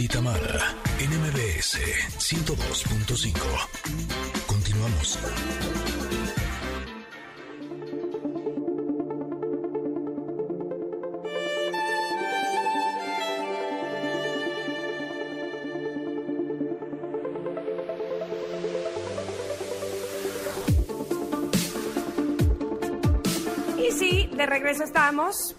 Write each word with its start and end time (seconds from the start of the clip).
y 0.00 0.06
Tamara 0.06 0.76
en 1.00 1.10
MBS 1.10 1.78
102.5. 2.18 3.34
Continuamos. 4.46 5.18
Y 23.78 23.90
sí, 23.92 24.30
de 24.32 24.46
regreso 24.46 24.84
estamos 24.84 25.56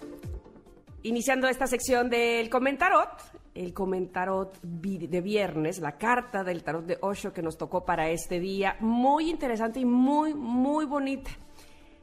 iniciando 1.03 1.47
esta 1.47 1.67
sección 1.67 2.09
del 2.09 2.49
comentarot, 2.49 3.28
el 3.55 3.73
comentarot 3.73 4.59
de 4.61 5.21
viernes, 5.21 5.79
la 5.79 5.97
carta 5.97 6.43
del 6.43 6.63
tarot 6.63 6.85
de 6.85 6.97
Osho 7.01 7.33
que 7.33 7.41
nos 7.41 7.57
tocó 7.57 7.83
para 7.85 8.09
este 8.09 8.39
día, 8.39 8.77
muy 8.79 9.29
interesante 9.29 9.79
y 9.79 9.85
muy, 9.85 10.33
muy 10.33 10.85
bonita. 10.85 11.31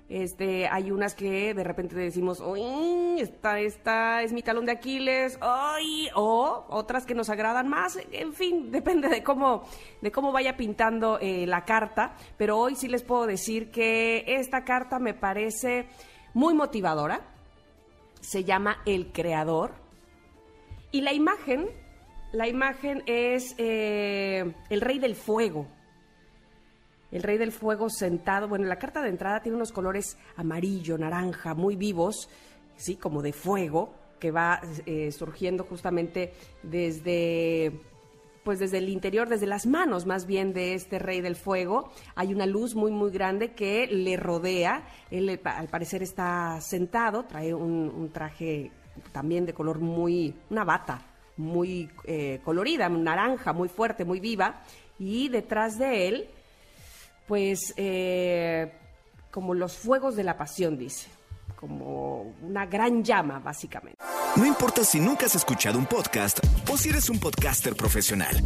Este, 0.09 0.69
hay 0.69 0.93
unas 0.93 1.17
que 1.17 1.53
de 1.53 1.65
repente 1.65 1.97
decimos, 1.97 2.41
uy, 2.41 3.19
esta, 3.19 3.59
esta 3.59 4.23
es 4.23 4.33
mi 4.33 4.41
talón 4.41 4.65
de 4.65 4.71
Aquiles, 4.73 5.37
ay, 5.41 6.09
o 6.15 6.65
otras 6.69 7.05
que 7.05 7.15
nos 7.15 7.29
agradan 7.29 7.69
más, 7.69 7.99
en 8.13 8.33
fin, 8.33 8.71
depende 8.71 9.09
de 9.09 9.25
cómo, 9.25 9.65
de 10.01 10.13
cómo 10.13 10.31
vaya 10.31 10.57
pintando 10.57 11.19
eh, 11.21 11.45
la 11.47 11.65
carta, 11.65 12.15
pero 12.37 12.57
hoy 12.57 12.77
sí 12.77 12.87
les 12.87 13.03
puedo 13.03 13.27
decir 13.27 13.73
que 13.73 14.25
esta 14.29 14.63
carta 14.63 15.01
me 15.01 15.13
parece 15.13 15.89
muy 16.35 16.55
motivadora, 16.55 17.23
se 18.21 18.45
llama 18.45 18.83
El 18.87 19.11
Creador, 19.11 19.86
y 20.97 21.03
la 21.03 21.13
imagen, 21.13 21.67
la 22.33 22.49
imagen 22.49 23.03
es 23.05 23.55
eh, 23.59 24.51
el 24.71 24.81
Rey 24.81 24.99
del 24.99 25.15
Fuego, 25.15 25.67
el 27.13 27.23
rey 27.23 27.37
del 27.37 27.53
fuego 27.53 27.91
sentado, 27.91 28.49
bueno, 28.49 28.65
la 28.65 28.79
carta 28.79 29.03
de 29.03 29.11
entrada 29.11 29.43
tiene 29.43 29.57
unos 29.57 29.73
colores 29.73 30.17
amarillo, 30.37 30.97
naranja, 30.97 31.53
muy 31.53 31.77
vivos, 31.77 32.31
sí, 32.77 32.97
como 32.97 33.21
de 33.21 33.35
fuego, 33.35 33.95
que 34.19 34.31
va 34.31 34.63
eh, 34.87 35.13
surgiendo 35.13 35.65
justamente 35.65 36.33
desde, 36.63 37.79
pues 38.43 38.59
desde 38.59 38.79
el 38.79 38.89
interior, 38.89 39.29
desde 39.29 39.47
las 39.47 39.67
manos 39.67 40.07
más 40.07 40.27
bien 40.27 40.55
de 40.55 40.73
este 40.73 40.99
rey 40.99 41.21
del 41.21 41.37
fuego. 41.37 41.91
Hay 42.15 42.33
una 42.33 42.47
luz 42.47 42.75
muy, 42.75 42.91
muy 42.91 43.11
grande 43.11 43.53
que 43.53 43.87
le 43.87 44.17
rodea. 44.17 44.87
Él 45.11 45.41
al 45.45 45.69
parecer 45.69 46.03
está 46.03 46.59
sentado, 46.63 47.25
trae 47.25 47.53
un 47.53 48.11
traje 48.13 48.73
también 49.13 49.47
de 49.47 49.55
color 49.55 49.79
muy, 49.79 50.35
una 50.51 50.65
bata 50.65 51.03
muy 51.37 51.91
eh, 52.05 52.41
colorida, 52.45 52.89
naranja, 52.89 53.53
muy 53.53 53.69
fuerte, 53.69 54.05
muy 54.05 54.21
viva. 54.21 54.63
Y 54.99 55.29
detrás 55.29 55.79
de 55.79 56.09
él 56.09 56.31
pues 57.27 57.75
eh, 57.77 58.73
como 59.31 59.55
los 59.55 59.77
fuegos 59.77 60.17
de 60.17 60.25
la 60.25 60.37
pasión, 60.37 60.79
dice, 60.79 61.09
como 61.57 62.35
una 62.43 62.67
gran 62.67 63.05
llama, 63.05 63.39
básicamente. 63.39 63.99
No 64.37 64.47
importa 64.47 64.85
si 64.85 65.01
nunca 65.01 65.27
has 65.27 65.35
escuchado 65.35 65.79
un 65.79 65.87
podcast 65.87 66.39
o 66.71 66.77
si 66.77 66.91
eres 66.91 67.11
un 67.11 67.19
podcaster 67.19 67.75
profesional. 67.75 68.37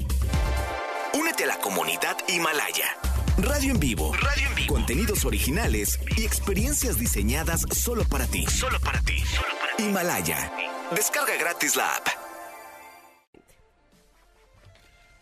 Únete 1.18 1.44
a 1.44 1.48
la 1.48 1.58
comunidad 1.58 2.16
Himalaya. 2.28 2.96
Radio 3.38 3.72
en 3.72 3.80
vivo. 3.80 4.12
Radio 4.14 4.48
en 4.48 4.54
vivo. 4.54 4.74
Contenidos 4.74 5.24
originales 5.24 5.98
y 6.16 6.24
experiencias 6.24 6.98
diseñadas 6.98 7.62
solo 7.72 8.04
para 8.04 8.26
ti. 8.26 8.46
Solo 8.46 8.78
para 8.80 9.00
ti. 9.00 9.16
Himalaya. 9.80 10.52
Descarga 10.94 11.36
gratis 11.36 11.76
la 11.76 11.96
app. 11.96 12.06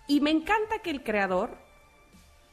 Y 0.07 0.21
me 0.21 0.31
encanta 0.31 0.79
que 0.83 0.91
el 0.91 1.03
creador, 1.03 1.59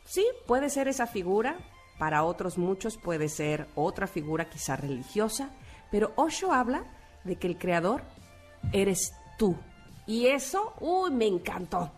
sí, 0.04 0.26
puede 0.46 0.70
ser 0.70 0.88
esa 0.88 1.08
figura, 1.08 1.58
para 1.98 2.24
otros 2.24 2.58
muchos 2.58 2.98
puede 2.98 3.30
ser 3.30 3.68
otra 3.76 4.08
figura 4.08 4.50
quizá 4.50 4.76
religiosa, 4.76 5.52
pero 5.90 6.12
Osho 6.18 6.52
habla 6.52 6.84
de 7.24 7.38
que 7.38 7.48
el 7.48 7.58
creador 7.58 8.04
eres 8.74 9.14
tú. 9.38 9.56
Y 10.06 10.28
eso, 10.28 10.74
uy, 10.82 11.12
me 11.12 11.28
encantó. 11.28 11.92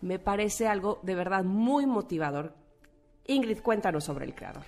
Me 0.00 0.18
parece 0.18 0.66
algo 0.66 1.00
de 1.02 1.14
verdad 1.14 1.44
muy 1.44 1.86
motivador. 1.86 2.54
Ingrid, 3.26 3.60
cuéntanos 3.60 4.04
sobre 4.04 4.24
el 4.24 4.34
creador. 4.34 4.64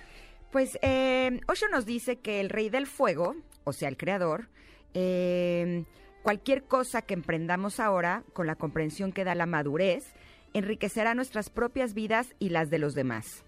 Pues 0.51 0.77
eh, 0.81 1.39
Osho 1.47 1.67
nos 1.69 1.85
dice 1.85 2.19
que 2.19 2.39
el 2.39 2.49
rey 2.49 2.69
del 2.69 2.87
fuego, 2.87 3.35
o 3.63 3.73
sea, 3.73 3.89
el 3.89 3.97
creador, 3.97 4.49
eh, 4.95 5.85
cualquier 6.23 6.63
cosa 6.63 7.03
que 7.03 7.13
emprendamos 7.13 7.79
ahora, 7.79 8.23
con 8.33 8.47
la 8.47 8.55
comprensión 8.55 9.11
que 9.11 9.23
da 9.23 9.35
la 9.35 9.45
madurez, 9.45 10.15
enriquecerá 10.53 11.13
nuestras 11.13 11.51
propias 11.51 11.93
vidas 11.93 12.33
y 12.39 12.49
las 12.49 12.71
de 12.71 12.79
los 12.79 12.95
demás. 12.95 13.43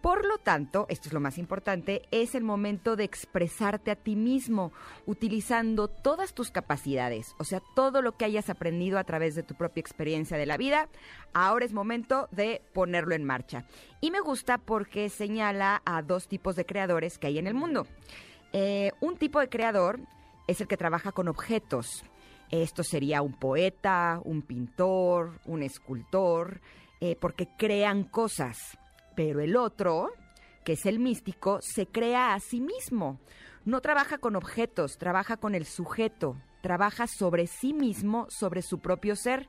Por 0.00 0.26
lo 0.26 0.38
tanto, 0.38 0.86
esto 0.88 1.08
es 1.08 1.12
lo 1.12 1.20
más 1.20 1.38
importante, 1.38 2.02
es 2.10 2.34
el 2.34 2.42
momento 2.42 2.96
de 2.96 3.04
expresarte 3.04 3.92
a 3.92 3.96
ti 3.96 4.16
mismo, 4.16 4.72
utilizando 5.06 5.86
todas 5.86 6.34
tus 6.34 6.50
capacidades, 6.50 7.36
o 7.38 7.44
sea, 7.44 7.62
todo 7.76 8.02
lo 8.02 8.16
que 8.16 8.24
hayas 8.24 8.50
aprendido 8.50 8.98
a 8.98 9.04
través 9.04 9.36
de 9.36 9.44
tu 9.44 9.54
propia 9.54 9.80
experiencia 9.80 10.36
de 10.36 10.46
la 10.46 10.56
vida, 10.56 10.88
ahora 11.34 11.64
es 11.64 11.72
momento 11.72 12.28
de 12.32 12.62
ponerlo 12.72 13.14
en 13.14 13.22
marcha. 13.22 13.64
Y 14.00 14.10
me 14.10 14.18
gusta 14.18 14.58
porque 14.58 15.08
señala 15.08 15.82
a 15.84 16.02
dos 16.02 16.26
tipos 16.26 16.56
de 16.56 16.66
creadores 16.66 17.18
que 17.18 17.28
hay 17.28 17.38
en 17.38 17.46
el 17.46 17.54
mundo. 17.54 17.86
Eh, 18.52 18.90
un 19.00 19.16
tipo 19.16 19.38
de 19.38 19.48
creador 19.48 20.00
es 20.46 20.60
el 20.60 20.68
que 20.68 20.76
trabaja 20.76 21.12
con 21.12 21.28
objetos. 21.28 22.04
Esto 22.50 22.82
sería 22.82 23.22
un 23.22 23.32
poeta, 23.32 24.20
un 24.24 24.42
pintor, 24.42 25.40
un 25.46 25.62
escultor, 25.62 26.60
eh, 27.00 27.16
porque 27.20 27.48
crean 27.56 28.04
cosas. 28.04 28.58
Pero 29.16 29.40
el 29.40 29.56
otro, 29.56 30.10
que 30.64 30.74
es 30.74 30.86
el 30.86 30.98
místico, 30.98 31.58
se 31.62 31.86
crea 31.86 32.34
a 32.34 32.40
sí 32.40 32.60
mismo. 32.60 33.20
No 33.64 33.80
trabaja 33.80 34.18
con 34.18 34.36
objetos, 34.36 34.98
trabaja 34.98 35.36
con 35.36 35.54
el 35.54 35.64
sujeto, 35.64 36.36
trabaja 36.62 37.06
sobre 37.06 37.46
sí 37.46 37.72
mismo, 37.72 38.26
sobre 38.28 38.62
su 38.62 38.80
propio 38.80 39.16
ser. 39.16 39.48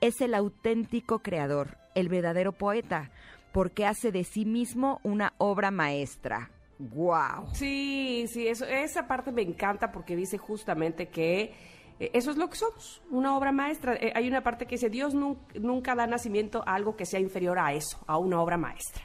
Es 0.00 0.20
el 0.20 0.34
auténtico 0.34 1.20
creador, 1.20 1.78
el 1.94 2.08
verdadero 2.08 2.52
poeta, 2.52 3.10
porque 3.52 3.86
hace 3.86 4.12
de 4.12 4.24
sí 4.24 4.44
mismo 4.44 5.00
una 5.02 5.34
obra 5.38 5.70
maestra. 5.70 6.50
¡Wow! 6.92 7.48
Sí, 7.54 8.26
sí, 8.28 8.46
eso, 8.46 8.66
esa 8.66 9.06
parte 9.06 9.32
me 9.32 9.42
encanta 9.42 9.90
porque 9.90 10.14
dice 10.16 10.36
justamente 10.36 11.08
que 11.08 11.54
eh, 11.98 12.10
eso 12.12 12.30
es 12.30 12.36
lo 12.36 12.50
que 12.50 12.56
somos, 12.56 13.00
una 13.10 13.36
obra 13.36 13.52
maestra. 13.52 13.94
Eh, 13.94 14.12
hay 14.14 14.28
una 14.28 14.42
parte 14.42 14.66
que 14.66 14.74
dice, 14.74 14.90
Dios 14.90 15.14
nun- 15.14 15.38
nunca 15.54 15.94
da 15.94 16.06
nacimiento 16.06 16.62
a 16.66 16.74
algo 16.74 16.94
que 16.96 17.06
sea 17.06 17.20
inferior 17.20 17.58
a 17.58 17.72
eso, 17.72 17.98
a 18.06 18.18
una 18.18 18.40
obra 18.42 18.58
maestra. 18.58 19.04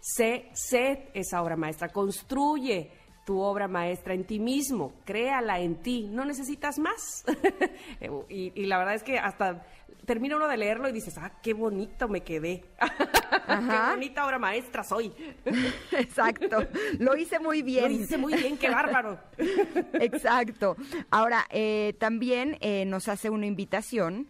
Sé, 0.00 0.48
sé 0.54 1.08
esa 1.14 1.40
obra 1.42 1.56
maestra, 1.56 1.88
construye 1.88 2.90
tu 3.24 3.40
obra 3.40 3.68
maestra 3.68 4.12
en 4.12 4.24
ti 4.24 4.38
mismo, 4.38 4.92
créala 5.04 5.60
en 5.60 5.76
ti, 5.76 6.08
no 6.10 6.24
necesitas 6.24 6.78
más. 6.78 7.24
y 8.28 8.66
la 8.66 8.78
verdad 8.78 8.94
es 8.94 9.02
que 9.02 9.18
hasta 9.18 9.64
termina 10.04 10.36
uno 10.36 10.48
de 10.48 10.56
leerlo 10.56 10.88
y 10.88 10.92
dices, 10.92 11.16
ah, 11.18 11.32
qué 11.42 11.54
bonito 11.54 12.08
me 12.08 12.22
quedé. 12.22 12.64
Ajá. 13.46 13.88
qué 13.90 13.94
bonita 13.96 14.26
obra 14.26 14.38
maestra 14.38 14.82
soy. 14.84 15.12
Exacto. 15.92 16.66
Lo 16.98 17.16
hice 17.16 17.38
muy 17.38 17.60
Lo 17.60 17.66
bien. 17.66 17.88
dice 17.98 18.16
muy 18.16 18.34
bien, 18.34 18.56
qué 18.56 18.70
bárbaro. 18.70 19.18
Exacto. 19.94 20.76
Ahora, 21.10 21.44
eh, 21.50 21.94
también 21.98 22.56
eh, 22.60 22.84
nos 22.86 23.08
hace 23.08 23.30
una 23.30 23.46
invitación 23.46 24.28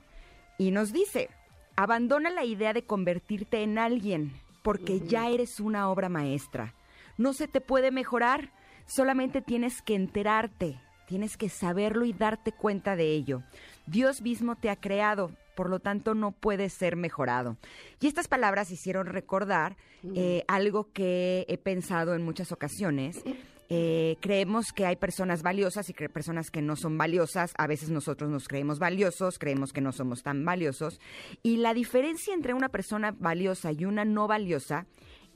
y 0.59 0.71
nos 0.71 0.93
dice, 0.93 1.29
abandona 1.77 2.31
la 2.31 2.45
idea 2.45 2.73
de 2.73 2.85
convertirte 2.85 3.63
en 3.63 3.79
alguien, 3.79 4.33
porque 4.63 5.01
ya 5.01 5.29
eres 5.29 5.61
una 5.61 5.91
obra 5.91 6.09
maestra. 6.09 6.75
No 7.17 7.33
se 7.33 7.47
te 7.49 7.61
puede 7.61 7.91
mejorar, 7.91 8.51
solamente 8.87 9.41
tienes 9.43 9.83
que 9.83 9.95
enterarte, 9.95 10.81
tienes 11.07 11.37
que 11.37 11.49
saberlo 11.49 12.05
y 12.05 12.13
darte 12.13 12.53
cuenta 12.53 12.97
de 12.97 13.13
ello. 13.13 13.43
Dios 13.87 14.23
mismo 14.23 14.57
te 14.57 14.71
ha 14.71 14.77
creado, 14.77 15.31
por 15.55 15.71
lo 15.71 15.81
tanto 15.81 16.15
no 16.15 16.33
puede 16.33 16.69
ser 16.69 16.97
mejorado. 16.97 17.57
Y 18.01 18.07
estas 18.07 18.29
palabras 18.29 18.71
hicieron 18.71 19.07
recordar 19.07 19.77
eh, 20.15 20.45
algo 20.49 20.93
que 20.93 21.47
he 21.49 21.59
pensado 21.59 22.15
en 22.15 22.23
muchas 22.23 22.53
ocasiones. 22.53 23.23
Eh, 23.71 24.17
creemos 24.21 24.73
que 24.73 24.85
hay 24.85 24.97
personas 24.97 25.43
valiosas 25.43 25.89
y 25.89 25.95
que 25.95 26.09
personas 26.09 26.51
que 26.51 26.63
no 26.63 26.77
son 26.77 26.99
valiosas. 26.99 27.53
A 27.57 27.67
veces 27.67 27.91
nosotros 27.91 28.31
nos 28.31 28.47
creemos 28.47 28.79
valiosos, 28.79 29.39
creemos 29.39 29.73
que 29.73 29.81
no 29.81 29.93
somos 29.93 30.23
tan 30.23 30.45
valiosos. 30.45 31.01
Y 31.43 31.57
la 31.57 31.75
diferencia 31.75 32.35
entre 32.35 32.55
una 32.55 32.69
persona 32.69 33.15
valiosa 33.19 33.73
y 33.73 33.85
una 33.85 34.05
no 34.05 34.29
valiosa 34.29 34.87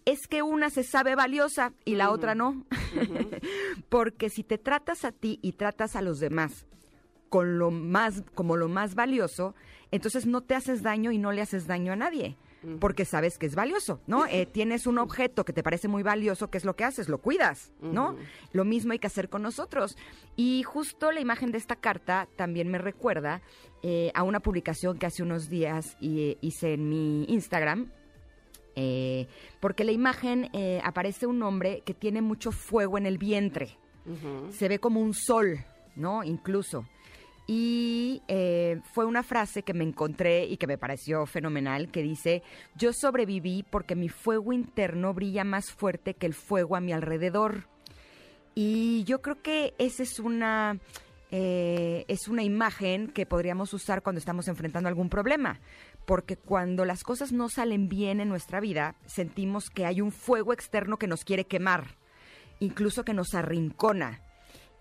es 0.04 0.26
que 0.26 0.42
una 0.42 0.70
se 0.70 0.84
sabe 0.84 1.14
valiosa 1.14 1.72
y 1.84 1.94
la 1.94 2.10
otra 2.10 2.34
no. 2.34 2.64
Porque 3.88 4.30
si 4.30 4.42
te 4.42 4.58
tratas 4.58 5.04
a 5.04 5.12
ti 5.12 5.38
y 5.42 5.52
tratas 5.52 5.96
a 5.96 6.02
los 6.02 6.18
demás 6.18 6.66
con 7.28 7.58
lo 7.58 7.70
más, 7.70 8.22
como 8.34 8.56
lo 8.56 8.68
más 8.68 8.94
valioso, 8.94 9.54
entonces 9.90 10.26
no 10.26 10.42
te 10.42 10.54
haces 10.54 10.82
daño 10.82 11.12
y 11.12 11.18
no 11.18 11.32
le 11.32 11.42
haces 11.42 11.66
daño 11.66 11.92
a 11.92 11.96
nadie. 11.96 12.36
porque 12.80 13.04
sabes 13.04 13.38
que 13.38 13.46
es 13.46 13.54
valioso, 13.54 14.00
¿no? 14.08 14.26
Eh, 14.38 14.44
tienes 14.44 14.86
un 14.88 14.98
objeto 14.98 15.44
que 15.44 15.52
te 15.52 15.62
parece 15.62 15.86
muy 15.86 16.02
valioso, 16.02 16.50
¿qué 16.50 16.58
es 16.58 16.64
lo 16.64 16.74
que 16.74 16.84
haces? 16.84 17.08
Lo 17.08 17.18
cuidas, 17.18 17.72
¿no? 17.80 18.16
Lo 18.52 18.64
mismo 18.64 18.92
hay 18.92 18.98
que 18.98 19.06
hacer 19.06 19.28
con 19.28 19.42
nosotros. 19.42 19.96
Y 20.36 20.64
justo 20.64 21.12
la 21.12 21.20
imagen 21.20 21.52
de 21.52 21.58
esta 21.58 21.76
carta 21.76 22.28
también 22.36 22.68
me 22.68 22.78
recuerda 22.78 23.42
eh, 23.82 24.10
a 24.14 24.24
una 24.24 24.40
publicación 24.40 24.98
que 24.98 25.06
hace 25.06 25.22
unos 25.22 25.48
días 25.48 25.96
hice 26.00 26.74
en 26.74 26.88
mi 26.88 27.24
Instagram, 27.28 27.92
eh, 28.74 29.28
porque 29.60 29.84
la 29.84 29.92
imagen 29.92 30.50
aparece 30.84 31.26
un 31.26 31.42
hombre 31.44 31.82
que 31.86 31.94
tiene 31.94 32.22
mucho 32.22 32.50
fuego 32.50 32.98
en 32.98 33.06
el 33.06 33.18
vientre. 33.18 33.78
Se 34.50 34.68
ve 34.68 34.78
como 34.78 35.00
un 35.00 35.14
sol, 35.14 35.64
¿no? 35.96 36.24
Incluso. 36.24 36.84
Y 37.50 38.20
eh, 38.28 38.82
fue 38.92 39.06
una 39.06 39.22
frase 39.22 39.62
que 39.62 39.72
me 39.72 39.82
encontré 39.82 40.44
y 40.44 40.58
que 40.58 40.66
me 40.66 40.76
pareció 40.76 41.24
fenomenal, 41.24 41.90
que 41.90 42.02
dice, 42.02 42.42
yo 42.76 42.92
sobreviví 42.92 43.64
porque 43.70 43.96
mi 43.96 44.10
fuego 44.10 44.52
interno 44.52 45.14
brilla 45.14 45.44
más 45.44 45.72
fuerte 45.72 46.12
que 46.12 46.26
el 46.26 46.34
fuego 46.34 46.76
a 46.76 46.80
mi 46.80 46.92
alrededor. 46.92 47.66
Y 48.54 49.02
yo 49.04 49.22
creo 49.22 49.40
que 49.40 49.72
esa 49.78 50.02
es 50.02 50.18
una, 50.18 50.78
eh, 51.30 52.04
es 52.08 52.28
una 52.28 52.42
imagen 52.42 53.08
que 53.08 53.24
podríamos 53.24 53.72
usar 53.72 54.02
cuando 54.02 54.18
estamos 54.18 54.46
enfrentando 54.46 54.90
algún 54.90 55.08
problema. 55.08 55.58
Porque 56.04 56.36
cuando 56.36 56.84
las 56.84 57.02
cosas 57.02 57.32
no 57.32 57.48
salen 57.48 57.88
bien 57.88 58.20
en 58.20 58.28
nuestra 58.28 58.60
vida, 58.60 58.94
sentimos 59.06 59.70
que 59.70 59.86
hay 59.86 60.02
un 60.02 60.12
fuego 60.12 60.52
externo 60.52 60.98
que 60.98 61.06
nos 61.06 61.24
quiere 61.24 61.46
quemar, 61.46 61.96
incluso 62.60 63.04
que 63.04 63.14
nos 63.14 63.32
arrincona 63.32 64.20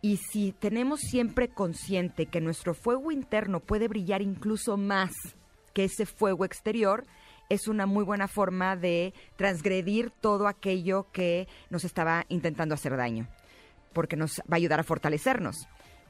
y 0.08 0.16
si 0.16 0.54
tenemos 0.54 1.02
siempre 1.02 1.50
consciente 1.50 2.28
que 2.28 2.40
nuestro 2.40 2.74
fuego 2.74 3.12
interno 3.12 3.60
puede 3.60 3.90
brillar 3.90 4.22
incluso 4.22 4.78
más 4.78 5.12
que 5.74 5.84
ese 5.84 6.06
fuego 6.06 6.46
exterior, 6.46 7.04
es 7.50 7.68
una 7.68 7.86
muy 7.86 8.06
buena 8.06 8.30
forma 8.30 8.78
de 8.78 9.14
transgredir 9.36 10.12
todo 10.12 10.48
aquello 10.48 11.12
que 11.12 11.50
nos 11.70 11.84
estaba 11.84 12.24
intentando 12.30 12.74
hacer 12.74 12.96
daño, 12.96 13.28
porque 13.92 14.16
nos 14.16 14.40
va 14.50 14.54
a 14.54 14.56
ayudar 14.56 14.80
a 14.80 14.86
fortalecernos. 14.86 15.68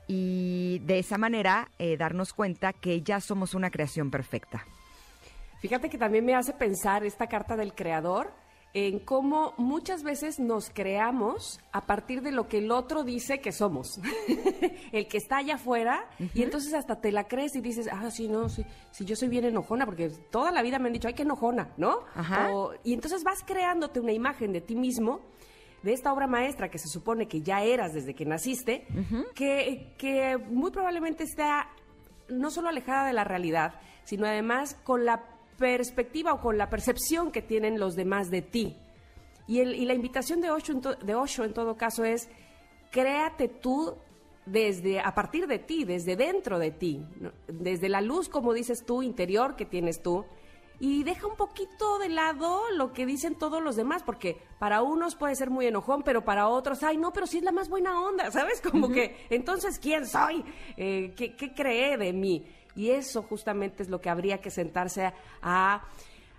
Y 0.08 0.80
de 0.86 1.00
esa 1.00 1.18
manera 1.18 1.72
eh, 1.80 1.98
darnos 1.98 2.34
cuenta 2.34 2.74
que 2.74 3.02
ya 3.02 3.20
somos 3.20 3.56
una 3.56 3.72
creación 3.72 4.12
perfecta. 4.12 4.64
Fíjate 5.60 5.90
que 5.90 5.98
también 5.98 6.24
me 6.24 6.36
hace 6.36 6.54
pensar 6.54 7.04
esta 7.04 7.26
carta 7.26 7.56
del 7.56 7.74
creador 7.74 8.32
en 8.86 9.00
cómo 9.00 9.56
muchas 9.58 10.04
veces 10.04 10.40
nos 10.40 10.70
creamos 10.70 11.60
a 11.72 11.88
partir 11.88 12.22
de 12.22 12.32
lo 12.32 12.48
que 12.48 12.60
el 12.60 12.72
otro 12.72 13.04
dice 13.04 13.40
que 13.40 13.52
somos, 13.52 14.00
el 14.92 15.08
que 15.08 15.18
está 15.18 15.38
allá 15.38 15.56
afuera, 15.56 16.08
y 16.36 16.44
entonces 16.44 16.76
hasta 16.76 17.02
te 17.02 17.12
la 17.12 17.28
crees 17.28 17.56
y 17.56 17.62
dices, 17.62 17.90
ah, 17.92 18.12
sí, 18.12 18.28
no, 18.28 18.50
sí, 18.50 18.64
sí, 18.92 19.04
yo 19.04 19.16
soy 19.16 19.30
bien 19.30 19.46
enojona, 19.46 19.84
porque 19.84 20.10
toda 20.30 20.52
la 20.52 20.62
vida 20.62 20.78
me 20.78 20.88
han 20.88 20.94
dicho, 20.94 21.08
ay, 21.08 21.16
qué 21.16 21.24
enojona, 21.24 21.74
¿no? 21.78 22.02
y 22.84 22.94
entonces 22.94 23.24
vas 23.24 23.44
creándote 23.44 24.00
una 24.00 24.12
imagen 24.12 24.54
de 24.54 24.62
ti 24.62 24.76
mismo, 24.76 25.22
de 25.82 25.94
esta 25.94 26.14
obra 26.14 26.28
maestra 26.28 26.70
que 26.70 26.78
se 26.78 26.88
supone 26.88 27.28
que 27.28 27.42
ya 27.42 27.64
eras 27.64 27.96
desde 27.96 28.14
que 28.14 28.26
naciste, 28.26 28.86
que, 29.34 29.96
que 29.98 30.38
muy 30.38 30.70
probablemente 30.70 31.24
está 31.24 31.72
no 32.30 32.52
solo 32.52 32.70
alejada 32.70 33.08
de 33.08 33.14
la 33.14 33.24
realidad, 33.24 33.80
sino 34.04 34.28
además 34.28 34.76
con 34.84 35.04
la 35.04 35.37
perspectiva 35.58 36.34
o 36.34 36.42
con 36.42 36.58
la 36.58 36.70
percepción 36.70 37.32
que 37.32 37.42
tienen 37.42 37.80
los 37.80 37.96
demás 37.96 38.30
de 38.30 38.42
ti. 38.42 38.78
Y, 39.48 39.60
el, 39.60 39.76
y 39.76 39.86
la 39.86 39.94
invitación 39.94 40.42
de 40.42 40.52
Osho, 40.52 40.74
en 40.74 40.82
de 41.06 41.16
Osho 41.16 41.44
en 41.44 41.54
todo 41.54 41.78
caso 41.78 42.04
es, 42.04 42.30
créate 42.92 43.48
tú 43.48 43.96
desde, 44.46 45.00
a 45.00 45.14
partir 45.14 45.48
de 45.48 45.60
ti, 45.60 45.84
desde 45.84 46.16
dentro 46.16 46.60
de 46.60 46.72
ti, 46.72 47.06
desde 47.48 47.90
la 47.90 48.02
luz, 48.02 48.30
como 48.30 48.54
dices 48.54 48.84
tú, 48.86 49.04
interior 49.04 49.56
que 49.56 49.66
tienes 49.66 50.02
tú, 50.02 50.26
y 50.80 51.04
deja 51.04 51.28
un 51.28 51.36
poquito 51.36 51.98
de 51.98 52.10
lado 52.10 52.62
lo 52.76 52.94
que 52.94 53.06
dicen 53.06 53.36
todos 53.36 53.62
los 53.62 53.76
demás, 53.76 54.04
porque 54.04 54.38
para 54.60 54.84
unos 54.84 55.16
puede 55.16 55.36
ser 55.36 55.50
muy 55.50 55.66
enojón, 55.66 56.04
pero 56.04 56.24
para 56.24 56.48
otros, 56.48 56.84
ay, 56.84 56.98
no, 56.98 57.12
pero 57.12 57.26
sí 57.26 57.40
es 57.40 57.44
la 57.44 57.52
más 57.52 57.68
buena 57.68 58.00
onda, 58.00 58.32
¿sabes? 58.32 58.62
Como 58.62 58.90
que, 58.90 59.26
entonces, 59.30 59.80
¿quién 59.80 60.06
soy? 60.06 60.44
Eh, 60.78 61.14
¿qué, 61.16 61.36
¿Qué 61.36 61.54
cree 61.54 61.98
de 61.98 62.14
mí? 62.14 62.46
Y 62.78 62.92
eso 62.92 63.24
justamente 63.24 63.82
es 63.82 63.90
lo 63.90 64.00
que 64.00 64.10
habría 64.10 64.38
que 64.38 64.52
sentarse 64.52 65.12
a, 65.42 65.84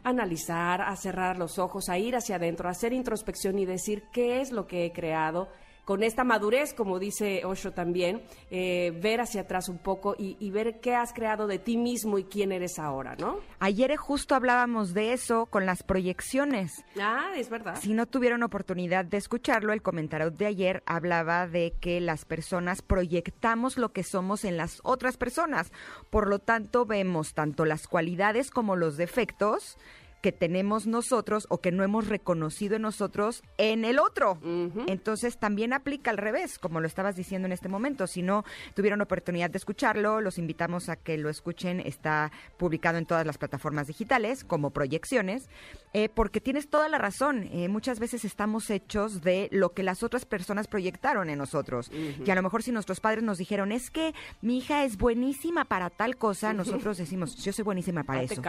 analizar, 0.04 0.80
a 0.80 0.94
cerrar 0.94 1.36
los 1.36 1.58
ojos, 1.58 1.88
a 1.88 1.98
ir 1.98 2.14
hacia 2.14 2.36
adentro, 2.36 2.68
a 2.68 2.70
hacer 2.70 2.92
introspección 2.92 3.58
y 3.58 3.66
decir 3.66 4.04
qué 4.12 4.40
es 4.40 4.52
lo 4.52 4.68
que 4.68 4.86
he 4.86 4.92
creado, 4.92 5.48
con 5.88 6.02
esta 6.02 6.22
madurez, 6.22 6.74
como 6.74 6.98
dice 6.98 7.46
Osho 7.46 7.72
también, 7.72 8.20
eh, 8.50 8.92
ver 9.00 9.22
hacia 9.22 9.40
atrás 9.40 9.70
un 9.70 9.78
poco 9.78 10.14
y, 10.18 10.50
ver 10.50 10.80
qué 10.80 10.94
has 10.94 11.14
creado 11.14 11.46
de 11.46 11.58
ti 11.58 11.78
mismo 11.78 12.18
y 12.18 12.24
quién 12.24 12.52
eres 12.52 12.78
ahora, 12.78 13.16
¿no? 13.18 13.38
Ayer 13.58 13.96
justo 13.96 14.34
hablábamos 14.34 14.92
de 14.92 15.14
eso 15.14 15.46
con 15.46 15.64
las 15.64 15.82
proyecciones. 15.82 16.84
Ah, 17.00 17.30
es 17.36 17.48
verdad. 17.48 17.78
Si 17.80 17.94
no 17.94 18.04
tuvieron 18.04 18.42
oportunidad 18.42 19.06
de 19.06 19.16
escucharlo, 19.16 19.72
el 19.72 19.80
comentario 19.80 20.30
de 20.30 20.44
ayer 20.44 20.82
hablaba 20.84 21.48
de 21.48 21.72
que 21.80 22.02
las 22.02 22.26
personas 22.26 22.82
proyectamos 22.82 23.78
lo 23.78 23.94
que 23.94 24.02
somos 24.02 24.44
en 24.44 24.58
las 24.58 24.80
otras 24.82 25.16
personas. 25.16 25.72
Por 26.10 26.28
lo 26.28 26.38
tanto, 26.38 26.84
vemos 26.84 27.32
tanto 27.32 27.64
las 27.64 27.88
cualidades 27.88 28.50
como 28.50 28.76
los 28.76 28.98
defectos 28.98 29.78
que 30.20 30.32
tenemos 30.32 30.86
nosotros 30.86 31.46
o 31.48 31.60
que 31.60 31.72
no 31.72 31.84
hemos 31.84 32.08
reconocido 32.08 32.76
en 32.76 32.82
nosotros 32.82 33.42
en 33.56 33.84
el 33.84 33.98
otro. 33.98 34.38
Entonces 34.86 35.38
también 35.38 35.72
aplica 35.72 36.10
al 36.10 36.18
revés, 36.18 36.58
como 36.58 36.80
lo 36.80 36.86
estabas 36.86 37.16
diciendo 37.16 37.46
en 37.46 37.52
este 37.52 37.68
momento. 37.68 38.06
Si 38.06 38.22
no 38.22 38.44
tuvieron 38.74 39.00
oportunidad 39.00 39.50
de 39.50 39.58
escucharlo, 39.58 40.20
los 40.20 40.38
invitamos 40.38 40.88
a 40.88 40.96
que 40.96 41.18
lo 41.18 41.28
escuchen. 41.28 41.80
Está 41.80 42.32
publicado 42.56 42.98
en 42.98 43.06
todas 43.06 43.26
las 43.26 43.38
plataformas 43.38 43.86
digitales 43.86 44.44
como 44.44 44.70
proyecciones, 44.70 45.48
eh, 45.92 46.08
porque 46.08 46.40
tienes 46.40 46.68
toda 46.68 46.88
la 46.88 46.98
razón. 46.98 47.48
Eh, 47.52 47.68
muchas 47.68 48.00
veces 48.00 48.24
estamos 48.24 48.70
hechos 48.70 49.22
de 49.22 49.48
lo 49.52 49.72
que 49.72 49.82
las 49.82 50.02
otras 50.02 50.24
personas 50.24 50.66
proyectaron 50.66 51.30
en 51.30 51.38
nosotros. 51.38 51.90
Que 52.24 52.32
a 52.32 52.34
lo 52.34 52.42
mejor 52.42 52.62
si 52.62 52.72
nuestros 52.72 53.00
padres 53.00 53.22
nos 53.22 53.38
dijeron, 53.38 53.72
es 53.72 53.90
que 53.90 54.14
mi 54.42 54.58
hija 54.58 54.84
es 54.84 54.96
buenísima 54.96 55.64
para 55.64 55.90
tal 55.90 56.16
cosa, 56.16 56.52
nosotros 56.52 56.98
decimos, 56.98 57.36
yo 57.36 57.52
soy 57.52 57.64
buenísima 57.64 58.04
para 58.04 58.20
ah, 58.20 58.22
eso. 58.24 58.42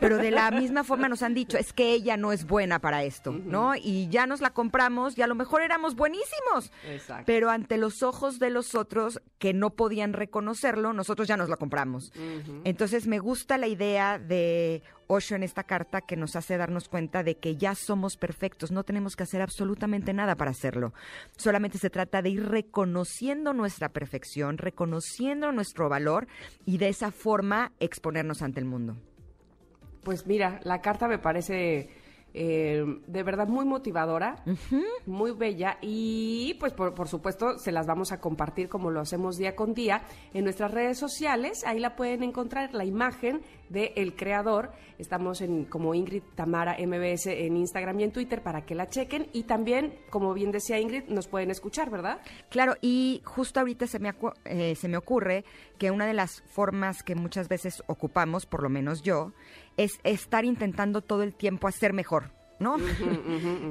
Pero 0.00 0.16
de 0.16 0.30
la 0.30 0.50
misma 0.50 0.84
forma 0.84 1.09
nos 1.10 1.22
han 1.22 1.34
dicho, 1.34 1.58
es 1.58 1.74
que 1.74 1.92
ella 1.92 2.16
no 2.16 2.32
es 2.32 2.46
buena 2.46 2.78
para 2.78 3.04
esto, 3.04 3.32
¿no? 3.32 3.74
Y 3.76 4.08
ya 4.08 4.26
nos 4.26 4.40
la 4.40 4.50
compramos 4.50 5.18
y 5.18 5.22
a 5.22 5.26
lo 5.26 5.34
mejor 5.34 5.60
éramos 5.62 5.94
buenísimos. 5.94 6.72
Pero 7.26 7.50
ante 7.50 7.76
los 7.76 8.02
ojos 8.02 8.38
de 8.38 8.48
los 8.48 8.74
otros 8.74 9.20
que 9.38 9.52
no 9.52 9.70
podían 9.70 10.14
reconocerlo, 10.14 10.92
nosotros 10.94 11.28
ya 11.28 11.36
nos 11.36 11.50
la 11.50 11.56
compramos. 11.56 12.12
Entonces 12.64 13.06
me 13.06 13.18
gusta 13.18 13.58
la 13.58 13.66
idea 13.66 14.18
de 14.18 14.82
Osho 15.10 15.34
en 15.34 15.42
esta 15.42 15.64
carta 15.64 16.00
que 16.00 16.16
nos 16.16 16.36
hace 16.36 16.56
darnos 16.56 16.88
cuenta 16.88 17.24
de 17.24 17.36
que 17.36 17.56
ya 17.56 17.74
somos 17.74 18.16
perfectos, 18.16 18.70
no 18.70 18.84
tenemos 18.84 19.16
que 19.16 19.24
hacer 19.24 19.42
absolutamente 19.42 20.12
nada 20.12 20.36
para 20.36 20.52
hacerlo. 20.52 20.94
Solamente 21.36 21.78
se 21.78 21.90
trata 21.90 22.22
de 22.22 22.30
ir 22.30 22.48
reconociendo 22.48 23.52
nuestra 23.52 23.88
perfección, 23.88 24.56
reconociendo 24.56 25.50
nuestro 25.50 25.88
valor 25.88 26.28
y 26.64 26.78
de 26.78 26.88
esa 26.88 27.10
forma 27.10 27.72
exponernos 27.80 28.40
ante 28.42 28.60
el 28.60 28.66
mundo. 28.66 28.96
Pues 30.02 30.26
mira, 30.26 30.60
la 30.64 30.80
carta 30.80 31.08
me 31.08 31.18
parece 31.18 31.90
eh, 32.32 32.84
de 33.06 33.22
verdad 33.24 33.48
muy 33.48 33.64
motivadora, 33.64 34.36
muy 35.06 35.32
bella 35.32 35.78
y 35.80 36.54
pues 36.60 36.72
por, 36.72 37.08
supuesto 37.08 37.58
se 37.58 37.72
las 37.72 37.86
vamos 37.86 38.12
a 38.12 38.20
compartir 38.20 38.68
como 38.68 38.90
lo 38.90 39.00
hacemos 39.00 39.36
día 39.36 39.56
con 39.56 39.74
día 39.74 40.02
en 40.32 40.44
nuestras 40.44 40.70
redes 40.70 40.98
sociales. 40.98 41.64
Ahí 41.66 41.80
la 41.80 41.96
pueden 41.96 42.22
encontrar 42.22 42.72
la 42.72 42.84
imagen 42.84 43.40
de 43.70 43.94
el 43.96 44.14
creador. 44.14 44.72
Estamos 44.98 45.40
en 45.40 45.64
como 45.64 45.94
Ingrid 45.94 46.22
Tamara 46.34 46.76
MBS 46.78 47.26
en 47.26 47.56
Instagram 47.56 48.00
y 48.00 48.04
en 48.04 48.12
Twitter 48.12 48.42
para 48.42 48.66
que 48.66 48.74
la 48.74 48.88
chequen 48.88 49.28
y 49.32 49.44
también, 49.44 49.98
como 50.10 50.34
bien 50.34 50.52
decía 50.52 50.78
Ingrid, 50.78 51.04
nos 51.04 51.26
pueden 51.26 51.50
escuchar, 51.50 51.88
¿verdad? 51.88 52.20
Claro, 52.50 52.74
y 52.82 53.22
justo 53.24 53.60
ahorita 53.60 53.86
se 53.86 53.98
me, 53.98 54.12
eh, 54.44 54.74
se 54.74 54.88
me 54.88 54.98
ocurre 54.98 55.44
que 55.78 55.90
una 55.90 56.06
de 56.06 56.14
las 56.14 56.42
formas 56.42 57.02
que 57.02 57.14
muchas 57.14 57.48
veces 57.48 57.82
ocupamos, 57.86 58.44
por 58.44 58.62
lo 58.62 58.68
menos 58.68 59.02
yo, 59.02 59.32
es 59.76 59.92
estar 60.04 60.44
intentando 60.44 61.00
todo 61.00 61.22
el 61.22 61.34
tiempo 61.34 61.68
hacer 61.68 61.94
mejor. 61.94 62.39
¿No? 62.60 62.76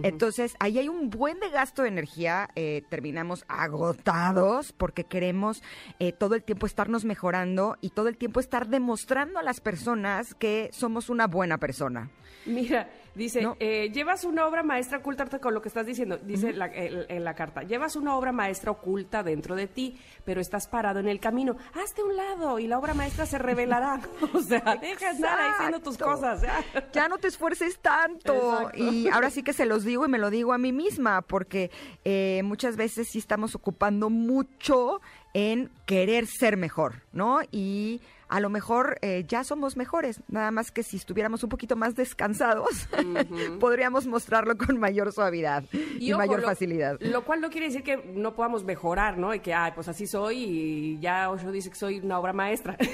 Entonces, 0.04 0.56
ahí 0.60 0.80
hay 0.80 0.90
un 0.90 1.10
buen 1.10 1.40
de 1.40 1.50
gasto 1.50 1.84
de 1.84 1.88
energía, 1.88 2.50
eh, 2.56 2.84
terminamos 2.90 3.46
agotados 3.48 4.74
porque 4.74 5.06
queremos 5.06 5.64
eh, 6.00 6.12
todo 6.12 6.36
el 6.36 6.44
tiempo 6.44 6.66
estarnos 6.66 7.06
mejorando 7.06 7.78
y 7.80 7.92
todo 7.92 8.10
el 8.10 8.18
tiempo 8.18 8.42
estar 8.42 8.68
demostrando 8.68 9.40
a 9.40 9.44
las 9.44 9.62
personas 9.62 10.34
que 10.34 10.70
somos 10.74 11.10
una 11.10 11.28
buena 11.28 11.58
persona. 11.58 12.10
Mira, 12.46 12.90
dice, 13.20 13.48
eh, 13.60 13.92
llevas 13.92 14.24
una 14.24 14.48
obra 14.48 14.64
maestra 14.64 14.98
oculta 14.98 15.28
con 15.40 15.54
lo 15.54 15.62
que 15.62 15.68
estás 15.68 15.86
diciendo, 15.86 16.18
dice 16.18 16.50
en 16.50 17.24
la 17.24 17.36
carta, 17.36 17.62
llevas 17.64 17.96
una 17.96 18.16
obra 18.16 18.32
maestra 18.32 18.72
oculta 18.72 19.22
dentro 19.22 19.56
de 19.56 19.68
ti, 19.68 20.00
pero 20.26 20.42
estás 20.42 20.68
parado 20.68 21.00
en 21.00 21.08
el 21.08 21.20
camino, 21.20 21.58
hazte 21.74 22.02
un 22.02 22.16
lado 22.16 22.58
y 22.58 22.68
la 22.68 22.80
obra 22.80 22.94
maestra 22.94 23.26
se 23.26 23.38
revelará. 23.38 24.02
o 24.34 24.42
sea, 24.42 24.78
deja 24.82 25.10
de 25.10 25.16
estar 25.16 25.52
haciendo 25.52 25.80
tus 25.82 25.98
cosas. 25.98 26.42
¿ya? 26.94 27.08
no 27.08 27.18
te 27.18 27.28
esfuerces 27.28 27.78
tanto. 27.80 28.72
Y 28.74 29.08
ahora 29.10 29.30
sí 29.30 29.44
que 29.44 29.54
se 29.54 29.66
los 29.66 29.84
digo 29.84 30.06
y 30.06 30.10
me 30.10 30.18
lo 30.18 30.30
digo 30.30 30.54
a 30.54 30.58
mí 30.58 30.72
misma, 30.72 31.22
porque 31.22 31.70
eh, 32.06 32.42
muchas 32.44 32.78
veces 32.78 33.10
sí 33.12 33.20
estamos 33.20 33.54
ocupando 33.56 34.10
mucho 34.10 35.02
en 35.34 35.70
querer 35.86 36.26
ser 36.26 36.58
mejor, 36.58 37.04
¿no? 37.12 37.40
Y 37.52 38.02
a 38.30 38.40
lo 38.40 38.50
mejor 38.50 39.00
eh, 39.02 39.26
ya 39.28 39.44
somos 39.44 39.76
mejores, 39.76 40.22
nada 40.28 40.52
más 40.52 40.72
que 40.72 40.84
si 40.84 40.98
estuviéramos 40.98 41.44
un 41.44 41.50
poquito 41.50 41.76
más 41.76 41.96
descansados, 41.96 42.88
podríamos 43.60 44.06
mostrarlo 44.06 44.56
con 44.56 44.80
mayor 44.80 45.12
suavidad 45.12 45.64
y, 46.00 46.14
mayor 46.14 46.44
facilidad. 46.44 47.00
Lo 47.02 47.26
cual 47.26 47.42
no 47.42 47.50
quiere 47.50 47.68
decir 47.68 47.84
que 47.84 47.98
no 47.98 48.36
podamos 48.36 48.64
mejorar, 48.64 49.18
¿no? 49.18 49.34
Y 49.34 49.40
que, 49.40 49.54
ay, 49.54 49.72
pues 49.74 49.88
así 49.88 50.06
soy 50.06 50.44
y 50.44 51.00
ya 51.00 51.32
Osho 51.32 51.52
dice 51.52 51.72
que 51.72 51.76
soy 51.76 52.00
una 52.00 52.20
obra 52.20 52.32
maestra. 52.34 52.78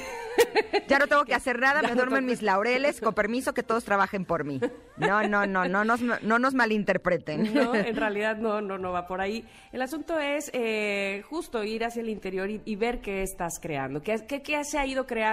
Ya 0.88 1.00
no 1.00 1.08
tengo 1.08 1.26
que 1.26 1.34
hacer 1.36 1.60
nada, 1.60 1.82
me 1.82 1.96
duermo 1.96 2.18
en 2.18 2.26
mis 2.26 2.42
laureles, 2.42 3.02
con 3.02 3.14
permiso 3.14 3.54
que 3.54 3.64
todos 3.64 3.84
trabajen 3.84 4.26
por 4.26 4.44
mí. 4.44 4.60
No, 4.98 5.28
no, 5.28 5.46
no, 5.46 5.68
no 5.68 5.84
nos, 5.84 6.02
no 6.02 6.40
nos 6.40 6.54
malinterpreten. 6.54 7.54
No, 7.54 7.76
en 7.76 7.96
realidad 7.96 8.38
no, 8.38 8.62
no, 8.62 8.78
no 8.78 8.92
va 8.92 9.08
por 9.08 9.22
ahí. 9.22 9.46
El 9.72 9.82
asunto 9.82 10.20
es 10.20 10.50
eh, 10.54 11.24
justo 11.30 11.64
ir 11.64 11.84
hacia 11.84 12.02
el 12.02 12.10
interior 12.10 12.50
y, 12.50 12.76
ver 12.76 13.02
qué 13.02 13.24
estás 13.24 13.60
creando, 13.62 14.02
qué, 14.02 14.26
qué, 14.28 14.42
qué 14.42 14.64
se 14.64 14.78
ha 14.78 14.86
ido 14.86 15.06
creando 15.06 15.25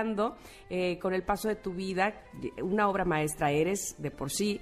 eh, 0.70 0.98
con 0.98 1.14
el 1.14 1.22
paso 1.22 1.48
de 1.48 1.56
tu 1.56 1.72
vida. 1.72 2.14
Una 2.62 2.88
obra 2.88 3.04
maestra 3.04 3.50
eres 3.50 3.96
de 3.98 4.10
por 4.10 4.30
sí. 4.30 4.60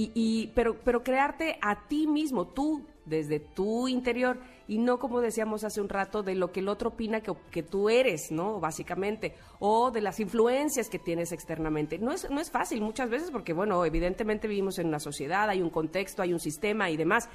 Y, 0.00 0.52
pero, 0.54 0.78
pero 0.84 1.02
crearte 1.02 1.58
a 1.60 1.88
ti 1.88 2.06
mismo, 2.06 2.46
tú, 2.46 2.86
desde 3.04 3.40
tu 3.40 3.88
interior, 3.88 4.38
y 4.68 4.78
no 4.78 5.00
como 5.00 5.20
decíamos 5.20 5.64
hace 5.64 5.80
un 5.80 5.88
rato, 5.88 6.22
de 6.22 6.36
lo 6.36 6.52
que 6.52 6.60
el 6.60 6.68
otro 6.68 6.90
opina 6.90 7.20
que, 7.20 7.32
que 7.50 7.64
tú 7.64 7.88
eres, 7.88 8.30
¿no? 8.30 8.60
Básicamente, 8.60 9.34
o 9.58 9.90
de 9.90 10.00
las 10.00 10.20
influencias 10.20 10.88
que 10.88 11.00
tienes 11.00 11.32
externamente. 11.32 11.98
No 11.98 12.12
es, 12.12 12.30
no 12.30 12.40
es 12.40 12.48
fácil 12.48 12.80
muchas 12.80 13.10
veces 13.10 13.32
porque, 13.32 13.52
bueno, 13.52 13.84
evidentemente 13.84 14.46
vivimos 14.46 14.78
en 14.78 14.86
una 14.86 15.00
sociedad, 15.00 15.48
hay 15.48 15.62
un 15.62 15.70
contexto, 15.70 16.22
hay 16.22 16.32
un 16.32 16.38
sistema 16.38 16.90
y 16.90 16.96
demás, 16.96 17.28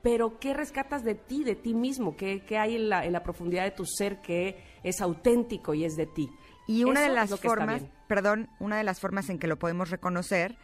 pero 0.00 0.38
¿qué 0.38 0.54
rescatas 0.54 1.04
de 1.04 1.14
ti, 1.14 1.44
de 1.44 1.56
ti 1.56 1.74
mismo? 1.74 2.16
¿Qué, 2.16 2.42
qué 2.46 2.56
hay 2.56 2.76
en 2.76 2.88
la, 2.88 3.04
en 3.04 3.12
la 3.12 3.22
profundidad 3.22 3.64
de 3.64 3.72
tu 3.72 3.84
ser 3.84 4.22
que 4.22 4.56
es 4.82 5.02
auténtico 5.02 5.74
y 5.74 5.84
es 5.84 5.94
de 5.96 6.06
ti? 6.06 6.30
Y 6.68 6.84
una 6.84 7.00
de 7.00 7.08
las 7.08 7.30
formas, 7.40 7.82
perdón, 8.06 8.50
una 8.60 8.76
de 8.76 8.84
las 8.84 9.00
formas 9.00 9.30
en 9.30 9.38
que 9.38 9.46
lo 9.46 9.58
podemos 9.58 9.88
reconocer 9.88 10.54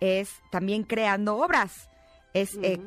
es 0.00 0.30
también 0.50 0.82
creando 0.82 1.36
obras. 1.36 1.90
Es, 2.32 2.58
eh, 2.62 2.80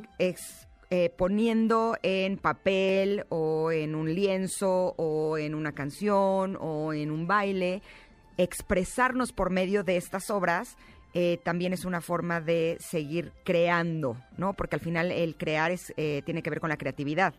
eh, 0.90 1.12
poniendo 1.16 1.96
en 2.02 2.38
papel 2.38 3.28
o 3.30 3.72
en 3.72 3.94
un 3.94 4.14
lienzo 4.14 4.96
o 4.98 5.38
en 5.38 5.54
una 5.54 5.74
canción 5.74 6.58
o 6.60 6.92
en 6.92 7.12
un 7.12 7.28
baile, 7.28 7.84
expresarnos 8.38 9.32
por 9.32 9.52
medio 9.52 9.84
de 9.84 9.98
estas 9.98 10.32
obras 10.32 10.76
eh, 11.14 11.40
también 11.44 11.72
es 11.72 11.86
una 11.86 12.02
forma 12.02 12.42
de 12.42 12.78
seguir 12.80 13.32
creando, 13.46 14.18
¿no? 14.38 14.54
Porque 14.54 14.76
al 14.76 14.82
final 14.82 15.12
el 15.12 15.38
crear 15.38 15.72
es, 15.72 15.94
tiene 15.96 16.42
que 16.42 16.50
ver 16.50 16.60
con 16.60 16.70
la 16.70 16.78
creatividad 16.78 17.36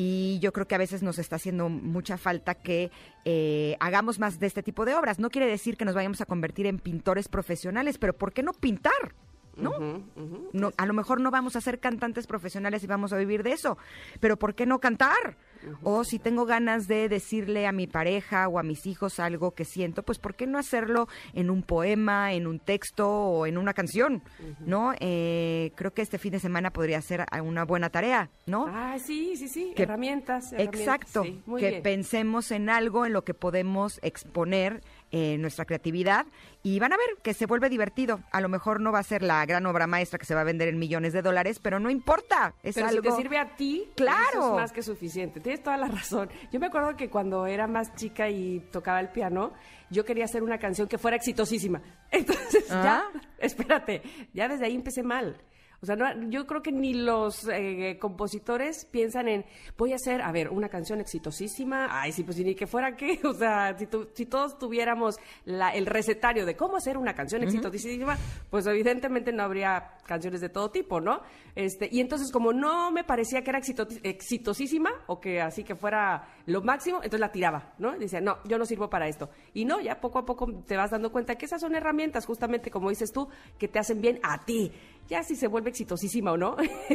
y 0.00 0.38
yo 0.38 0.52
creo 0.52 0.68
que 0.68 0.76
a 0.76 0.78
veces 0.78 1.02
nos 1.02 1.18
está 1.18 1.34
haciendo 1.34 1.68
mucha 1.68 2.18
falta 2.18 2.54
que 2.54 2.92
eh, 3.24 3.76
hagamos 3.80 4.20
más 4.20 4.38
de 4.38 4.46
este 4.46 4.62
tipo 4.62 4.84
de 4.84 4.94
obras. 4.94 5.18
No 5.18 5.28
quiere 5.28 5.48
decir 5.48 5.76
que 5.76 5.84
nos 5.84 5.96
vayamos 5.96 6.20
a 6.20 6.24
convertir 6.24 6.66
en 6.66 6.78
pintores 6.78 7.26
profesionales, 7.26 7.98
pero 7.98 8.12
¿por 8.16 8.32
qué 8.32 8.44
no 8.44 8.52
pintar? 8.52 9.16
¿no? 9.56 10.04
no 10.52 10.72
a 10.76 10.86
lo 10.86 10.94
mejor 10.94 11.20
no 11.20 11.32
vamos 11.32 11.56
a 11.56 11.60
ser 11.60 11.80
cantantes 11.80 12.28
profesionales 12.28 12.84
y 12.84 12.86
vamos 12.86 13.12
a 13.12 13.16
vivir 13.16 13.42
de 13.42 13.50
eso, 13.50 13.76
pero 14.20 14.36
¿por 14.38 14.54
qué 14.54 14.66
no 14.66 14.78
cantar? 14.78 15.36
O 15.82 16.04
si 16.04 16.18
tengo 16.18 16.46
ganas 16.46 16.86
de 16.86 17.08
decirle 17.08 17.66
a 17.66 17.72
mi 17.72 17.86
pareja 17.86 18.48
o 18.48 18.58
a 18.58 18.62
mis 18.62 18.86
hijos 18.86 19.20
algo 19.20 19.52
que 19.52 19.64
siento, 19.64 20.02
pues 20.02 20.18
¿por 20.18 20.34
qué 20.34 20.46
no 20.46 20.58
hacerlo 20.58 21.08
en 21.34 21.50
un 21.50 21.62
poema, 21.62 22.32
en 22.32 22.46
un 22.46 22.58
texto 22.58 23.08
o 23.08 23.46
en 23.46 23.58
una 23.58 23.74
canción? 23.74 24.22
¿No? 24.60 24.92
Eh, 25.00 25.72
creo 25.74 25.92
que 25.92 26.02
este 26.02 26.18
fin 26.18 26.32
de 26.32 26.40
semana 26.40 26.70
podría 26.70 27.00
ser 27.02 27.24
una 27.42 27.64
buena 27.64 27.90
tarea, 27.90 28.30
¿no? 28.46 28.66
Ah, 28.68 28.96
sí, 28.98 29.36
sí, 29.36 29.48
sí, 29.48 29.72
herramientas, 29.76 30.52
Exacto, 30.52 31.24
que 31.58 31.80
pensemos 31.82 32.50
en 32.50 32.70
algo 32.70 33.06
en 33.06 33.12
lo 33.12 33.24
que 33.24 33.34
podemos 33.34 33.98
exponer 34.02 34.82
eh, 35.10 35.38
nuestra 35.38 35.64
creatividad 35.64 36.26
y 36.62 36.78
van 36.78 36.92
a 36.92 36.96
ver 36.96 37.06
que 37.22 37.34
se 37.34 37.46
vuelve 37.46 37.68
divertido. 37.70 38.20
A 38.30 38.40
lo 38.40 38.48
mejor 38.48 38.80
no 38.80 38.92
va 38.92 38.98
a 38.98 39.02
ser 39.02 39.22
la 39.22 39.44
gran 39.46 39.64
obra 39.66 39.86
maestra 39.86 40.18
que 40.18 40.26
se 40.26 40.34
va 40.34 40.42
a 40.42 40.44
vender 40.44 40.68
en 40.68 40.78
millones 40.78 41.12
de 41.12 41.22
dólares, 41.22 41.60
pero 41.60 41.80
no 41.80 41.90
importa. 41.90 42.54
Es 42.62 42.74
pero 42.74 42.88
algo... 42.88 43.02
si 43.02 43.08
te 43.08 43.22
sirve 43.22 43.38
a 43.38 43.56
ti, 43.56 43.88
claro. 43.96 44.50
es 44.50 44.54
más 44.54 44.72
que 44.72 44.82
suficiente. 44.82 45.40
Tienes 45.40 45.62
toda 45.62 45.76
la 45.76 45.88
razón. 45.88 46.28
Yo 46.52 46.60
me 46.60 46.66
acuerdo 46.66 46.96
que 46.96 47.08
cuando 47.08 47.46
era 47.46 47.66
más 47.66 47.94
chica 47.94 48.28
y 48.28 48.60
tocaba 48.70 49.00
el 49.00 49.08
piano, 49.08 49.52
yo 49.90 50.04
quería 50.04 50.24
hacer 50.24 50.42
una 50.42 50.58
canción 50.58 50.88
que 50.88 50.98
fuera 50.98 51.16
exitosísima. 51.16 51.80
Entonces, 52.10 52.68
ya, 52.68 53.04
ah. 53.06 53.20
espérate, 53.38 54.02
ya 54.32 54.48
desde 54.48 54.66
ahí 54.66 54.74
empecé 54.74 55.02
mal. 55.02 55.40
O 55.80 55.86
sea, 55.86 55.96
yo 56.28 56.46
creo 56.46 56.60
que 56.60 56.72
ni 56.72 56.92
los 56.92 57.48
eh, 57.48 57.98
compositores 58.00 58.84
piensan 58.86 59.28
en, 59.28 59.44
voy 59.76 59.92
a 59.92 59.96
hacer, 59.96 60.22
a 60.22 60.32
ver, 60.32 60.48
una 60.48 60.68
canción 60.68 61.00
exitosísima. 61.00 61.88
Ay, 61.90 62.10
sí, 62.10 62.24
pues 62.24 62.36
ni 62.38 62.54
que 62.54 62.66
fuera 62.66 62.96
qué. 62.96 63.20
O 63.28 63.34
sea, 63.34 63.76
si, 63.78 63.86
si 64.14 64.26
todos 64.26 64.58
tuviéramos 64.58 65.16
la, 65.44 65.70
el 65.70 65.86
recetario 65.86 66.46
de 66.46 66.56
cómo 66.56 66.76
hacer 66.78 66.96
una 66.96 67.14
canción 67.14 67.42
exitosísima, 67.42 68.16
pues 68.50 68.66
evidentemente 68.66 69.32
no 69.32 69.42
habría 69.42 69.98
canciones 70.04 70.40
de 70.40 70.48
todo 70.48 70.70
tipo, 70.70 71.00
¿no? 71.00 71.20
Este, 71.54 71.88
y 71.92 72.00
entonces, 72.00 72.32
como 72.32 72.52
no 72.52 72.90
me 72.90 73.04
parecía 73.04 73.42
que 73.42 73.50
era 73.50 73.58
exitosísima 73.58 74.90
o 75.06 75.20
que 75.20 75.40
así 75.40 75.62
que 75.62 75.74
fuera 75.74 76.28
lo 76.46 76.62
máximo, 76.62 76.98
entonces 76.98 77.20
la 77.20 77.30
tiraba, 77.30 77.74
¿no? 77.78 77.94
Y 77.94 78.00
decía, 78.00 78.20
no, 78.20 78.38
yo 78.44 78.58
no 78.58 78.64
sirvo 78.64 78.88
para 78.88 79.08
esto. 79.08 79.30
Y 79.54 79.64
no, 79.64 79.80
ya 79.80 80.00
poco 80.00 80.18
a 80.18 80.24
poco 80.24 80.46
te 80.66 80.76
vas 80.76 80.90
dando 80.90 81.12
cuenta 81.12 81.36
que 81.36 81.46
esas 81.46 81.60
son 81.60 81.74
herramientas, 81.74 82.26
justamente 82.26 82.70
como 82.70 82.90
dices 82.90 83.12
tú, 83.12 83.28
que 83.58 83.68
te 83.68 83.78
hacen 83.78 84.00
bien 84.00 84.18
a 84.22 84.44
ti 84.44 84.72
ya 85.08 85.22
si 85.22 85.36
se 85.36 85.48
vuelve 85.48 85.70
exitosísima 85.70 86.32
o 86.32 86.36
no. 86.36 86.56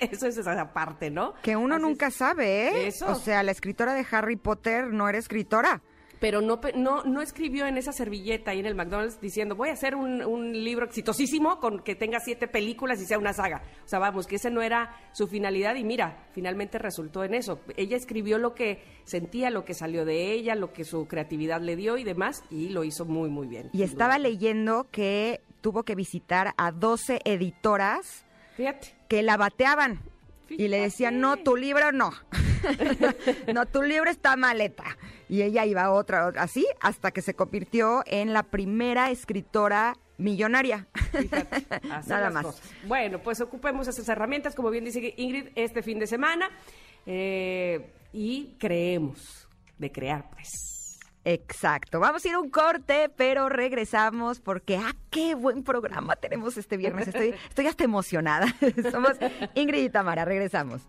Eso 0.00 0.26
es 0.26 0.36
esa 0.36 0.72
parte, 0.72 1.10
¿no? 1.10 1.34
Que 1.42 1.56
uno 1.56 1.78
nunca 1.78 2.10
sabe, 2.10 2.68
¿eh? 2.68 2.86
Eso. 2.88 3.10
O 3.10 3.14
sea, 3.14 3.42
la 3.42 3.52
escritora 3.52 3.94
de 3.94 4.06
Harry 4.10 4.36
Potter 4.36 4.92
no 4.92 5.08
era 5.08 5.18
escritora 5.18 5.82
pero 6.20 6.40
no, 6.40 6.60
no, 6.74 7.04
no 7.04 7.20
escribió 7.20 7.66
en 7.66 7.76
esa 7.76 7.92
servilleta 7.92 8.50
ahí 8.50 8.60
en 8.60 8.66
el 8.66 8.74
McDonald's 8.74 9.20
diciendo 9.20 9.54
voy 9.54 9.68
a 9.68 9.72
hacer 9.72 9.94
un, 9.94 10.22
un, 10.22 10.52
libro 10.52 10.86
exitosísimo 10.86 11.58
con 11.60 11.80
que 11.80 11.94
tenga 11.94 12.20
siete 12.20 12.48
películas 12.48 13.00
y 13.00 13.06
sea 13.06 13.18
una 13.18 13.32
saga. 13.32 13.62
O 13.84 13.88
sea, 13.88 13.98
vamos, 13.98 14.26
que 14.26 14.36
ese 14.36 14.50
no 14.50 14.62
era 14.62 14.96
su 15.12 15.26
finalidad 15.26 15.74
y 15.76 15.84
mira, 15.84 16.26
finalmente 16.32 16.78
resultó 16.78 17.24
en 17.24 17.34
eso. 17.34 17.60
Ella 17.76 17.96
escribió 17.96 18.38
lo 18.38 18.54
que 18.54 18.82
sentía, 19.04 19.50
lo 19.50 19.64
que 19.64 19.74
salió 19.74 20.04
de 20.04 20.32
ella, 20.32 20.54
lo 20.54 20.72
que 20.72 20.84
su 20.84 21.06
creatividad 21.06 21.60
le 21.60 21.76
dio 21.76 21.98
y 21.98 22.04
demás 22.04 22.42
y 22.50 22.70
lo 22.70 22.84
hizo 22.84 23.04
muy, 23.04 23.28
muy 23.28 23.46
bien. 23.46 23.70
Y 23.72 23.82
estaba 23.82 24.18
leyendo 24.18 24.88
que 24.90 25.42
tuvo 25.60 25.82
que 25.82 25.94
visitar 25.94 26.54
a 26.56 26.72
12 26.72 27.20
editoras 27.24 28.24
que 29.08 29.22
la 29.22 29.36
bateaban. 29.36 30.00
Y 30.48 30.68
le 30.68 30.80
decían, 30.80 31.20
no, 31.20 31.36
tu 31.38 31.56
libro 31.56 31.90
no. 31.90 32.12
no, 33.54 33.66
tu 33.66 33.82
libro 33.82 34.10
está 34.10 34.36
maleta. 34.36 34.84
Y 35.28 35.42
ella 35.42 35.66
iba 35.66 35.82
a 35.82 35.90
otra, 35.90 36.28
así, 36.36 36.64
hasta 36.80 37.10
que 37.10 37.20
se 37.20 37.34
convirtió 37.34 38.02
en 38.06 38.32
la 38.32 38.44
primera 38.44 39.10
escritora 39.10 39.96
millonaria. 40.18 40.86
Nada 42.06 42.30
más. 42.30 42.62
Bueno, 42.86 43.20
pues 43.20 43.40
ocupemos 43.40 43.88
esas 43.88 44.08
herramientas, 44.08 44.54
como 44.54 44.70
bien 44.70 44.84
dice 44.84 45.14
Ingrid, 45.16 45.48
este 45.56 45.82
fin 45.82 45.98
de 45.98 46.06
semana. 46.06 46.48
Eh, 47.06 47.92
y 48.12 48.56
creemos 48.58 49.48
de 49.78 49.92
crear, 49.92 50.30
pues. 50.30 50.75
Exacto. 51.26 51.98
Vamos 51.98 52.24
a 52.24 52.28
ir 52.28 52.34
a 52.34 52.38
un 52.38 52.50
corte, 52.50 53.08
pero 53.08 53.48
regresamos 53.48 54.40
porque, 54.40 54.76
ah, 54.76 54.94
qué 55.10 55.34
buen 55.34 55.64
programa 55.64 56.14
tenemos 56.14 56.56
este 56.56 56.76
viernes. 56.76 57.08
Estoy, 57.08 57.34
estoy 57.48 57.66
hasta 57.66 57.82
emocionada. 57.82 58.46
Somos 58.92 59.16
Ingrid 59.56 59.82
y 59.82 59.90
Tamara. 59.90 60.24
Regresamos. 60.24 60.82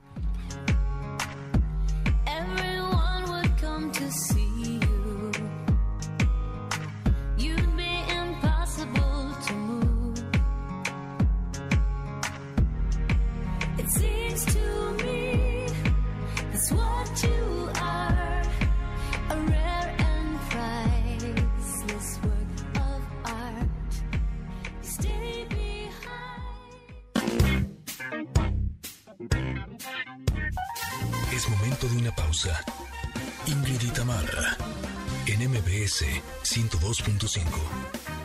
MBS 36.02 37.02
102.5. 37.02 38.17